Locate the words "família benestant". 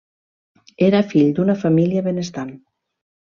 1.65-2.51